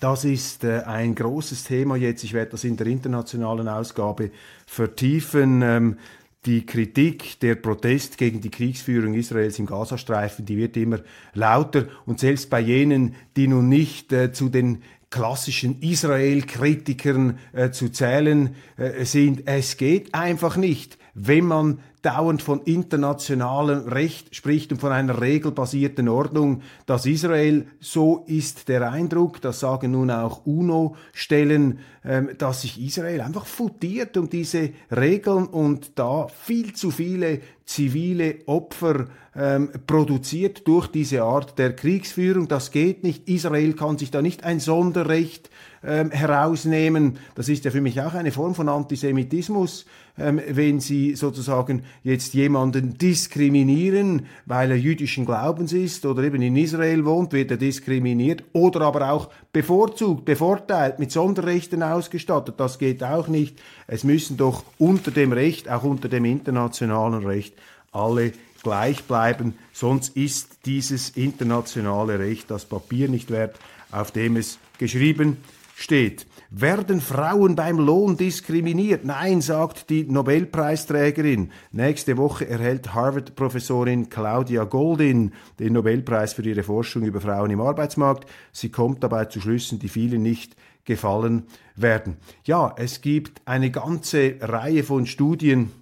Das 0.00 0.24
ist 0.24 0.64
äh, 0.64 0.82
ein 0.84 1.14
großes 1.14 1.64
Thema 1.64 1.96
jetzt. 1.96 2.24
Ich 2.24 2.32
werde 2.32 2.52
das 2.52 2.64
in 2.64 2.76
der 2.76 2.86
internationalen 2.88 3.68
Ausgabe 3.68 4.30
vertiefen. 4.66 5.62
Ähm, 5.62 5.98
die 6.46 6.66
Kritik, 6.66 7.40
der 7.40 7.54
Protest 7.54 8.18
gegen 8.18 8.40
die 8.40 8.50
Kriegsführung 8.50 9.14
Israels 9.14 9.58
im 9.58 9.66
Gazastreifen, 9.66 10.44
die 10.44 10.58
wird 10.58 10.76
immer 10.76 10.98
lauter. 11.32 11.86
Und 12.04 12.20
selbst 12.20 12.50
bei 12.50 12.60
jenen, 12.60 13.14
die 13.36 13.48
nun 13.48 13.68
nicht 13.68 14.12
äh, 14.12 14.32
zu 14.32 14.48
den 14.48 14.82
klassischen 15.10 15.80
Israel-Kritikern 15.80 17.38
äh, 17.52 17.70
zu 17.70 17.88
zählen 17.88 18.56
äh, 18.76 19.04
sind, 19.04 19.46
es 19.46 19.76
geht 19.76 20.12
einfach 20.12 20.56
nicht, 20.56 20.98
wenn 21.14 21.46
man 21.46 21.78
dauernd 22.04 22.42
von 22.42 22.60
internationalem 22.62 23.88
Recht 23.88 24.34
spricht 24.36 24.72
und 24.72 24.78
von 24.78 24.92
einer 24.92 25.20
regelbasierten 25.20 26.08
Ordnung, 26.08 26.62
dass 26.86 27.06
Israel, 27.06 27.66
so 27.80 28.24
ist 28.26 28.68
der 28.68 28.90
Eindruck, 28.90 29.40
das 29.40 29.60
sagen 29.60 29.92
nun 29.92 30.10
auch 30.10 30.44
UNO-Stellen, 30.44 31.78
ähm, 32.04 32.30
dass 32.36 32.62
sich 32.62 32.80
Israel 32.80 33.22
einfach 33.22 33.46
futiert 33.46 34.16
um 34.16 34.28
diese 34.28 34.70
Regeln 34.94 35.46
und 35.46 35.98
da 35.98 36.28
viel 36.28 36.74
zu 36.74 36.90
viele 36.90 37.40
zivile 37.64 38.36
Opfer 38.46 39.06
ähm, 39.34 39.70
produziert 39.86 40.68
durch 40.68 40.86
diese 40.88 41.22
Art 41.22 41.58
der 41.58 41.74
Kriegsführung. 41.74 42.46
Das 42.46 42.70
geht 42.70 43.02
nicht. 43.02 43.28
Israel 43.28 43.72
kann 43.72 43.98
sich 43.98 44.10
da 44.10 44.22
nicht 44.22 44.44
ein 44.44 44.60
Sonderrecht 44.60 45.50
ähm, 45.82 46.10
herausnehmen. 46.10 47.18
Das 47.34 47.48
ist 47.48 47.64
ja 47.64 47.70
für 47.70 47.80
mich 47.80 48.00
auch 48.00 48.14
eine 48.14 48.32
Form 48.32 48.54
von 48.54 48.68
Antisemitismus, 48.68 49.86
ähm, 50.16 50.40
wenn 50.48 50.78
Sie 50.78 51.16
sozusagen 51.16 51.82
jetzt 52.04 52.34
jemanden 52.34 52.96
diskriminieren, 52.96 54.26
weil 54.46 54.70
er 54.70 54.78
jüdischen 54.78 55.26
Glaubens 55.26 55.72
ist 55.72 56.06
oder 56.06 56.22
eben 56.22 56.40
in 56.40 56.56
Israel 56.56 57.04
wohnt, 57.04 57.32
wird 57.32 57.50
er 57.50 57.56
diskriminiert 57.56 58.44
oder 58.52 58.82
aber 58.82 59.10
auch 59.10 59.30
bevorzugt, 59.52 60.24
bevorteilt, 60.24 61.00
mit 61.00 61.10
Sonderrechten 61.10 61.82
ausgestattet. 61.82 62.54
Das 62.58 62.78
geht 62.78 63.02
auch 63.02 63.26
nicht. 63.26 63.60
Es 63.88 64.04
müssen 64.04 64.36
doch 64.36 64.62
unter 64.78 65.10
dem 65.10 65.32
Recht, 65.32 65.68
auch 65.68 65.82
unter 65.82 66.08
dem 66.08 66.24
internationalen 66.24 67.26
Recht, 67.26 67.54
alle 67.90 68.32
gleich 68.62 69.04
bleiben, 69.04 69.54
sonst 69.72 70.16
ist 70.16 70.58
dieses 70.64 71.10
internationale 71.10 72.18
Recht 72.18 72.50
das 72.50 72.64
Papier 72.64 73.08
nicht 73.08 73.30
wert, 73.30 73.56
auf 73.92 74.10
dem 74.10 74.36
es 74.36 74.58
geschrieben 74.78 75.36
steht. 75.74 76.26
Werden 76.50 77.00
Frauen 77.00 77.56
beim 77.56 77.78
Lohn 77.78 78.16
diskriminiert? 78.16 79.04
Nein, 79.04 79.40
sagt 79.40 79.90
die 79.90 80.04
Nobelpreisträgerin. 80.04 81.50
Nächste 81.72 82.16
Woche 82.16 82.48
erhält 82.48 82.94
Harvard-Professorin 82.94 84.08
Claudia 84.08 84.64
Goldin 84.64 85.32
den 85.58 85.72
Nobelpreis 85.72 86.32
für 86.32 86.42
ihre 86.42 86.62
Forschung 86.62 87.02
über 87.02 87.20
Frauen 87.20 87.50
im 87.50 87.60
Arbeitsmarkt. 87.60 88.30
Sie 88.52 88.70
kommt 88.70 89.02
dabei 89.02 89.24
zu 89.24 89.40
Schlüssen, 89.40 89.80
die 89.80 89.88
vielen 89.88 90.22
nicht 90.22 90.54
gefallen 90.84 91.44
werden. 91.74 92.18
Ja, 92.44 92.72
es 92.76 93.00
gibt 93.00 93.42
eine 93.44 93.70
ganze 93.70 94.36
Reihe 94.40 94.84
von 94.84 95.06
Studien, 95.06 95.72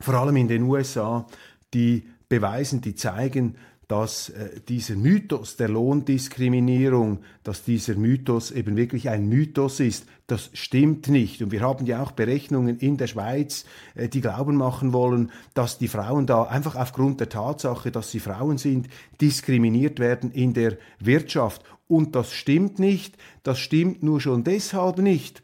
vor 0.00 0.14
allem 0.14 0.36
in 0.36 0.48
den 0.48 0.62
USA, 0.62 1.26
die 1.74 2.04
beweisen, 2.28 2.80
die 2.80 2.94
zeigen, 2.94 3.56
dass 3.90 4.28
äh, 4.28 4.60
dieser 4.68 4.94
Mythos 4.94 5.56
der 5.56 5.68
Lohndiskriminierung, 5.68 7.18
dass 7.42 7.64
dieser 7.64 7.96
Mythos 7.96 8.52
eben 8.52 8.76
wirklich 8.76 9.08
ein 9.08 9.28
Mythos 9.28 9.80
ist. 9.80 10.06
Das 10.28 10.48
stimmt 10.52 11.08
nicht. 11.08 11.42
Und 11.42 11.50
wir 11.50 11.60
haben 11.60 11.86
ja 11.86 12.00
auch 12.00 12.12
Berechnungen 12.12 12.78
in 12.78 12.98
der 12.98 13.08
Schweiz, 13.08 13.64
äh, 13.96 14.08
die 14.08 14.20
glauben 14.20 14.54
machen 14.54 14.92
wollen, 14.92 15.32
dass 15.54 15.78
die 15.78 15.88
Frauen 15.88 16.28
da 16.28 16.44
einfach 16.44 16.76
aufgrund 16.76 17.18
der 17.18 17.30
Tatsache, 17.30 17.90
dass 17.90 18.12
sie 18.12 18.20
Frauen 18.20 18.58
sind, 18.58 18.86
diskriminiert 19.20 19.98
werden 19.98 20.30
in 20.30 20.54
der 20.54 20.78
Wirtschaft. 21.00 21.64
Und 21.88 22.14
das 22.14 22.32
stimmt 22.32 22.78
nicht. 22.78 23.16
Das 23.42 23.58
stimmt 23.58 24.04
nur 24.04 24.20
schon 24.20 24.44
deshalb 24.44 24.98
nicht, 24.98 25.42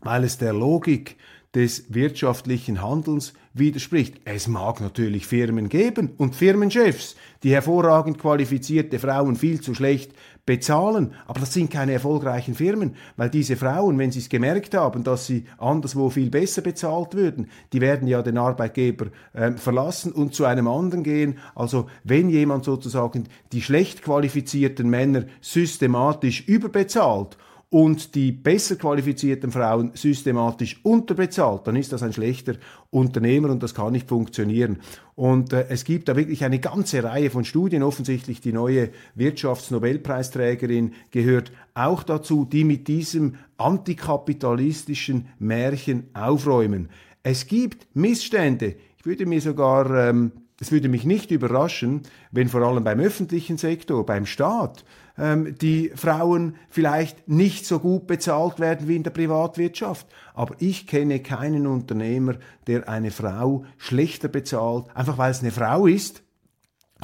weil 0.00 0.24
es 0.24 0.38
der 0.38 0.54
Logik 0.54 1.18
des 1.56 1.86
wirtschaftlichen 1.88 2.82
Handelns 2.82 3.32
widerspricht. 3.54 4.20
Es 4.26 4.46
mag 4.46 4.82
natürlich 4.82 5.26
Firmen 5.26 5.70
geben 5.70 6.10
und 6.18 6.36
Firmenchefs, 6.36 7.16
die 7.42 7.52
hervorragend 7.52 8.18
qualifizierte 8.18 8.98
Frauen 8.98 9.36
viel 9.36 9.62
zu 9.62 9.74
schlecht 9.74 10.12
bezahlen, 10.44 11.14
aber 11.26 11.40
das 11.40 11.54
sind 11.54 11.70
keine 11.70 11.94
erfolgreichen 11.94 12.54
Firmen, 12.54 12.94
weil 13.16 13.30
diese 13.30 13.56
Frauen, 13.56 13.98
wenn 13.98 14.12
sie 14.12 14.18
es 14.18 14.28
gemerkt 14.28 14.74
haben, 14.74 15.02
dass 15.02 15.26
sie 15.26 15.46
anderswo 15.56 16.10
viel 16.10 16.28
besser 16.28 16.60
bezahlt 16.60 17.14
würden, 17.14 17.48
die 17.72 17.80
werden 17.80 18.06
ja 18.06 18.20
den 18.20 18.36
Arbeitgeber 18.36 19.06
äh, 19.32 19.52
verlassen 19.52 20.12
und 20.12 20.34
zu 20.34 20.44
einem 20.44 20.68
anderen 20.68 21.04
gehen. 21.04 21.38
Also 21.54 21.88
wenn 22.04 22.28
jemand 22.28 22.66
sozusagen 22.66 23.24
die 23.52 23.62
schlecht 23.62 24.02
qualifizierten 24.02 24.90
Männer 24.90 25.24
systematisch 25.40 26.46
überbezahlt 26.46 27.38
und 27.68 28.14
die 28.14 28.30
besser 28.30 28.76
qualifizierten 28.76 29.50
Frauen 29.50 29.90
systematisch 29.94 30.78
unterbezahlt, 30.84 31.66
dann 31.66 31.74
ist 31.74 31.92
das 31.92 32.02
ein 32.02 32.12
schlechter 32.12 32.54
Unternehmer 32.90 33.50
und 33.50 33.62
das 33.62 33.74
kann 33.74 33.92
nicht 33.92 34.08
funktionieren. 34.08 34.78
Und 35.16 35.52
äh, 35.52 35.66
es 35.68 35.84
gibt 35.84 36.08
da 36.08 36.16
wirklich 36.16 36.44
eine 36.44 36.60
ganze 36.60 37.02
Reihe 37.02 37.30
von 37.30 37.44
Studien, 37.44 37.82
offensichtlich 37.82 38.40
die 38.40 38.52
neue 38.52 38.90
Wirtschaftsnobelpreisträgerin 39.16 40.92
gehört 41.10 41.50
auch 41.74 42.04
dazu, 42.04 42.44
die 42.44 42.64
mit 42.64 42.86
diesem 42.86 43.34
antikapitalistischen 43.56 45.28
Märchen 45.38 46.04
aufräumen. 46.14 46.88
Es 47.24 47.46
gibt 47.48 47.88
Missstände. 47.94 48.76
Ich 48.98 49.06
würde 49.06 49.26
mir 49.26 49.40
sogar 49.40 50.08
ähm, 50.08 50.32
es 50.60 50.72
würde 50.72 50.88
mich 50.88 51.04
nicht 51.04 51.30
überraschen, 51.30 52.02
wenn 52.30 52.48
vor 52.48 52.62
allem 52.62 52.82
beim 52.82 53.00
öffentlichen 53.00 53.58
Sektor, 53.58 54.06
beim 54.06 54.24
Staat, 54.24 54.84
ähm, 55.18 55.56
die 55.58 55.92
Frauen 55.94 56.56
vielleicht 56.68 57.28
nicht 57.28 57.66
so 57.66 57.78
gut 57.78 58.06
bezahlt 58.06 58.60
werden 58.60 58.88
wie 58.88 58.96
in 58.96 59.02
der 59.02 59.10
Privatwirtschaft. 59.10 60.06
Aber 60.34 60.54
ich 60.58 60.86
kenne 60.86 61.20
keinen 61.20 61.66
Unternehmer, 61.66 62.34
der 62.66 62.88
eine 62.88 63.10
Frau 63.10 63.64
schlechter 63.78 64.28
bezahlt, 64.28 64.86
einfach 64.94 65.18
weil 65.18 65.30
es 65.30 65.40
eine 65.40 65.52
Frau 65.52 65.86
ist, 65.86 66.22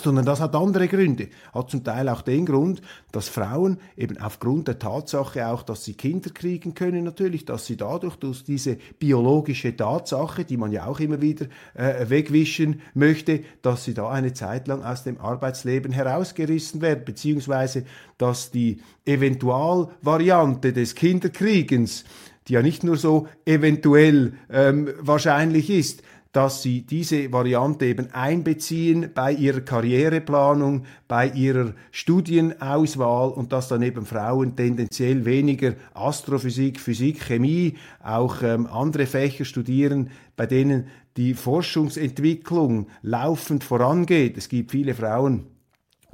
sondern 0.01 0.25
das 0.25 0.41
hat 0.41 0.55
andere 0.55 0.89
Gründe. 0.89 1.29
Hat 1.53 1.71
zum 1.71 1.85
Teil 1.85 2.09
auch 2.09 2.23
den 2.23 2.47
Grund, 2.47 2.81
dass 3.11 3.29
Frauen 3.29 3.79
eben 3.97 4.17
aufgrund 4.19 4.69
der 4.69 4.79
Tatsache 4.79 5.47
auch, 5.47 5.63
dass 5.63 5.85
sie 5.85 5.95
Kinder 5.95 6.31
kriegen 6.31 6.75
können, 6.75 7.05
natürlich, 7.05 7.45
dass 7.45 7.67
sie 7.67 7.77
dadurch 7.77 8.17
durch 8.17 8.43
diese 8.43 8.79
biologische 8.99 9.77
Tatsache, 9.77 10.45
die 10.45 10.57
man 10.57 10.73
ja 10.73 10.87
auch 10.87 10.99
immer 11.01 11.21
wieder 11.21 11.47
äh, 11.75 12.09
wegwischen 12.09 12.81
möchte, 12.95 13.43
dass 13.61 13.85
sie 13.85 13.93
da 13.93 14.09
eine 14.11 14.33
Zeit 14.33 14.67
lang 14.67 14.83
aus 14.83 15.05
dem 15.05 15.21
Arbeitsleben 15.21 15.93
herausgerissen 15.93 16.81
werden, 16.81 17.05
beziehungsweise 17.05 17.85
dass 18.17 18.51
die 18.51 18.81
Eventualvariante 19.05 20.73
des 20.73 20.95
Kinderkriegens 20.95 22.05
die 22.49 22.55
ja 22.55 22.63
nicht 22.63 22.83
nur 22.83 22.97
so 22.97 23.29
eventuell 23.45 24.33
ähm, 24.51 24.91
wahrscheinlich 24.99 25.71
ist, 25.71 26.03
dass 26.33 26.63
sie 26.63 26.83
diese 26.83 27.31
Variante 27.31 27.85
eben 27.85 28.11
einbeziehen 28.13 29.11
bei 29.15 29.33
ihrer 29.33 29.61
Karriereplanung, 29.61 30.87
bei 31.07 31.29
ihrer 31.29 31.75
Studienauswahl 31.91 33.31
und 33.31 33.53
dass 33.53 33.69
dann 33.69 33.83
eben 33.83 34.07
Frauen 34.07 34.57
tendenziell 34.57 35.27
weniger 35.27 35.75
Astrophysik, 35.93 36.81
Physik, 36.81 37.21
Chemie, 37.21 37.77
auch 38.03 38.43
ähm, 38.43 38.67
andere 38.67 39.07
Fächer 39.07 39.45
studieren, 39.45 40.11
bei 40.35 40.47
denen 40.47 40.87
die 41.19 41.35
Forschungsentwicklung 41.35 42.87
laufend 43.03 43.63
vorangeht. 43.63 44.39
Es 44.39 44.49
gibt 44.49 44.71
viele 44.71 44.95
Frauen, 44.95 45.47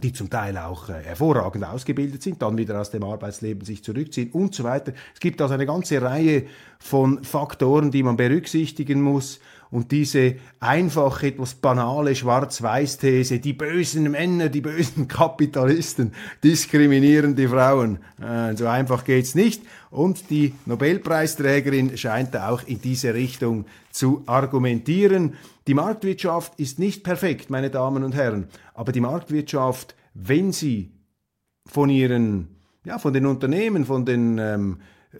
die 0.02 0.12
zum 0.12 0.30
Teil 0.30 0.58
auch 0.58 0.88
äh, 0.88 0.94
hervorragend 1.02 1.64
ausgebildet 1.64 2.22
sind, 2.22 2.42
dann 2.42 2.56
wieder 2.58 2.80
aus 2.80 2.90
dem 2.90 3.04
Arbeitsleben 3.04 3.64
sich 3.64 3.84
zurückziehen 3.84 4.30
und 4.32 4.54
so 4.54 4.64
weiter. 4.64 4.92
Es 5.14 5.20
gibt 5.20 5.40
also 5.40 5.54
eine 5.54 5.66
ganze 5.66 6.02
Reihe 6.02 6.46
von 6.80 7.22
Faktoren, 7.22 7.92
die 7.92 8.02
man 8.02 8.16
berücksichtigen 8.16 9.00
muss 9.00 9.40
und 9.70 9.92
diese 9.92 10.36
einfach 10.60 11.22
etwas 11.22 11.54
banale 11.54 12.14
Schwarz-Weiß-These, 12.14 13.38
die 13.38 13.52
bösen 13.52 14.10
Männer, 14.10 14.48
die 14.48 14.60
bösen 14.60 15.08
Kapitalisten 15.08 16.12
diskriminieren 16.42 17.36
die 17.36 17.48
Frauen. 17.48 17.98
Äh, 18.20 18.56
so 18.56 18.66
einfach 18.66 19.04
geht's 19.04 19.34
nicht. 19.34 19.62
Und 19.90 20.30
die 20.30 20.54
Nobelpreisträgerin 20.66 21.96
scheint 21.96 22.36
auch 22.36 22.62
in 22.66 22.80
diese 22.80 23.14
Richtung 23.14 23.66
zu 23.90 24.22
argumentieren. 24.26 25.34
Die 25.66 25.74
Marktwirtschaft 25.74 26.58
ist 26.58 26.78
nicht 26.78 27.04
perfekt, 27.04 27.50
meine 27.50 27.70
Damen 27.70 28.04
und 28.04 28.14
Herren, 28.14 28.48
aber 28.74 28.92
die 28.92 29.00
Marktwirtschaft, 29.00 29.94
wenn 30.14 30.52
sie 30.52 30.92
von 31.66 31.90
ihren, 31.90 32.48
ja, 32.84 32.98
von 32.98 33.12
den 33.12 33.26
Unternehmen, 33.26 33.84
von 33.84 34.06
den, 34.06 34.38
ähm, 34.38 34.78
äh, 35.12 35.18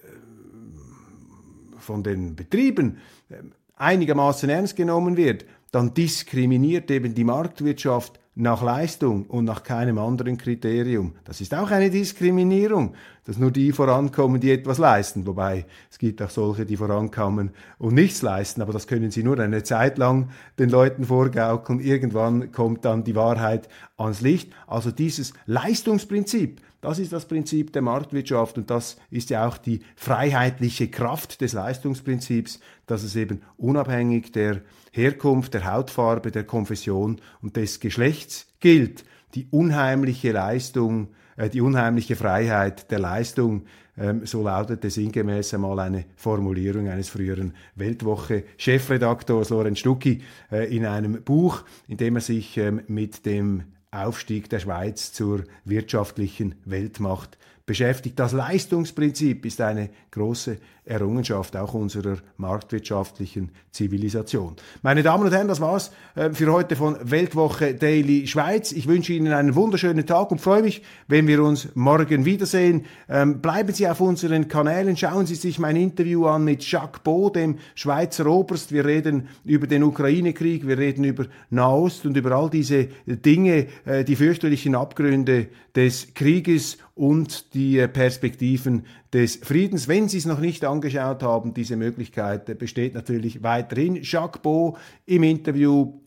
von 1.79 2.03
den 2.03 2.35
Betrieben 2.35 2.99
ähm, 3.31 3.53
einigermaßen 3.79 4.49
ernst 4.49 4.77
genommen 4.77 5.17
wird, 5.17 5.45
dann 5.71 5.95
diskriminiert 5.95 6.91
eben 6.91 7.15
die 7.15 7.25
Marktwirtschaft 7.25 8.21
nach 8.41 8.63
Leistung 8.63 9.27
und 9.27 9.45
nach 9.45 9.65
keinem 9.65 9.99
anderen 9.99 10.39
Kriterium. 10.39 11.15
Das 11.25 11.41
ist 11.41 11.53
auch 11.55 11.73
eine 11.73 11.91
Diskriminierung, 11.91 12.95
dass 13.25 13.37
nur 13.37 13.51
die 13.51 13.73
vorankommen, 13.73 14.41
die 14.41 14.53
etwas 14.53 14.79
leisten. 14.79 15.27
Wobei 15.27 15.67
es 15.91 15.99
gibt 15.99 16.23
auch 16.23 16.31
solche, 16.31 16.65
die 16.65 16.77
vorankommen 16.77 17.51
und 17.79 17.95
nichts 17.95 18.23
leisten, 18.23 18.63
aber 18.63 18.73
das 18.73 18.87
können 18.87 19.11
sie 19.11 19.25
nur 19.25 19.41
eine 19.41 19.65
Zeit 19.65 19.99
lang 19.99 20.31
den 20.57 20.71
Leuten 20.71 21.05
vorgaukeln. 21.05 21.81
Irgendwann 21.81 22.53
kommt 22.53 22.85
dann 22.85 23.03
die 23.03 23.17
Wahrheit 23.17 23.69
ans 23.97 24.21
Licht. 24.21 24.53
Also 24.69 24.93
dieses 24.93 25.33
Leistungsprinzip, 25.47 26.61
das 26.81 26.99
ist 26.99 27.13
das 27.13 27.27
Prinzip 27.27 27.73
der 27.73 27.83
Marktwirtschaft 27.83 28.57
und 28.57 28.71
das 28.71 28.99
ist 29.11 29.31
ja 29.31 29.47
auch 29.47 29.59
die 29.59 29.81
freiheitliche 29.97 30.89
Kraft 30.89 31.41
des 31.41 31.53
Leistungsprinzips, 31.53 32.61
dass 32.87 33.03
es 33.03 33.17
eben 33.17 33.43
unabhängig 33.57 34.33
der 34.33 34.63
Herkunft, 34.93 35.55
der 35.55 35.73
Hautfarbe, 35.73 36.31
der 36.31 36.45
Konfession 36.45 37.21
und 37.43 37.57
des 37.57 37.81
Geschlechts 37.81 38.47
gilt. 38.61 39.05
Die 39.35 39.49
unheimliche 39.51 40.33
Leistung, 40.33 41.09
äh, 41.37 41.51
die 41.51 41.61
unheimliche 41.61 42.17
Freiheit 42.17 42.91
der 42.91 43.01
Leistung, 43.01 43.65
ähm, 43.99 44.25
so 44.25 44.45
lautete 44.45 44.91
sinngemäß 44.91 45.55
einmal 45.55 45.81
eine 45.81 46.05
Formulierung 46.15 46.89
eines 46.89 47.09
früheren 47.09 47.55
Weltwoche-Chefredaktors 47.75 49.51
Lorenz 49.51 49.81
Stucki 49.81 50.23
äh, 50.53 50.75
in 50.75 50.87
einem 50.87 51.25
Buch, 51.25 51.65
in 51.89 51.97
dem 51.97 52.17
er 52.17 52.23
sich 52.23 52.57
ähm, 52.57 52.83
mit 52.87 53.27
dem 53.27 53.65
Aufstieg 53.91 54.51
der 54.51 54.61
Schweiz 54.61 55.13
zur 55.13 55.45
wirtschaftlichen 55.65 56.57
Weltmacht 56.65 57.39
beschäftigt. 57.69 58.19
Das 58.19 58.33
Leistungsprinzip 58.33 59.47
ist 59.47 59.61
eine 59.61 59.91
große 60.11 60.57
Errungenschaft 60.89 61.55
auch 61.57 61.75
unserer 61.75 62.17
marktwirtschaftlichen 62.39 63.51
Zivilisation. 63.71 64.57
Meine 64.83 65.03
Damen 65.03 65.25
und 65.25 65.33
Herren, 65.33 65.47
das 65.47 65.61
war's 65.61 65.93
äh, 66.15 66.31
für 66.31 66.51
heute 66.51 66.77
von 66.77 66.97
Weltwoche 67.03 67.75
Daily 67.75 68.27
Schweiz. 68.27 68.73
Ich 68.73 68.89
wünsche 68.89 69.13
Ihnen 69.13 69.35
einen 69.35 69.55
wunderschönen 69.55 70.07
Tag 70.07 70.31
und 70.31 70.41
freue 70.41 70.63
mich, 70.63 70.83
wenn 71.07 71.27
wir 71.27 71.43
uns 71.43 71.69
morgen 71.75 72.25
wiedersehen. 72.25 72.87
Ähm, 73.09 73.43
bleiben 73.43 73.73
Sie 73.75 73.87
auf 73.87 74.01
unseren 74.01 74.49
Kanälen, 74.49 74.97
schauen 74.97 75.27
Sie 75.27 75.35
sich 75.35 75.59
mein 75.59 75.77
Interview 75.77 76.27
an 76.27 76.45
mit 76.45 76.65
Jacques 76.65 77.03
Beau, 77.03 77.29
dem 77.29 77.59
Schweizer 77.75 78.27
Oberst. 78.27 78.73
Wir 78.73 78.87
reden 78.87 79.29
über 79.45 79.67
den 79.67 79.83
Ukraine-Krieg, 79.83 80.67
wir 80.67 80.79
reden 80.79 81.05
über 81.05 81.27
Nahost 81.51 82.07
und 82.07 82.17
über 82.17 82.33
all 82.33 82.49
diese 82.49 82.89
Dinge, 83.05 83.67
äh, 83.85 84.05
die 84.05 84.17
fürchterlichen 84.17 84.75
Abgründe 84.75 85.49
des 85.77 86.15
Krieges 86.15 86.79
und 86.99 87.55
die 87.55 87.79
äh, 87.79 87.89
Perspektiven 87.89 88.85
des 89.13 89.37
Friedens. 89.37 89.87
Wenn 89.87 90.09
Sie 90.09 90.19
es 90.19 90.27
noch 90.27 90.41
nicht 90.41 90.65
angeschaut 90.65 91.23
haben, 91.23 91.55
diese 91.55 91.77
Möglichkeit 91.77 92.59
besteht 92.59 92.95
natürlich 92.95 93.43
weiterhin. 93.43 94.01
Jacques 94.03 94.43
Beau 94.43 94.77
im 95.07 95.23
Interview 95.23 96.01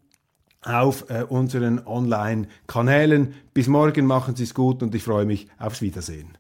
auf 0.62 1.10
äh, 1.10 1.24
unseren 1.24 1.86
Online-Kanälen. 1.88 3.34
Bis 3.54 3.68
morgen 3.68 4.06
machen 4.06 4.36
Sie 4.36 4.44
es 4.44 4.54
gut 4.54 4.84
und 4.84 4.94
ich 4.94 5.04
freue 5.04 5.26
mich 5.26 5.48
aufs 5.58 5.82
Wiedersehen. 5.82 6.38